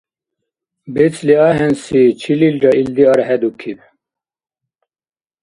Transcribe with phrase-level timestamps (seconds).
[0.93, 3.79] БецӀли ахӀенси чилилра илди архӀедукиб.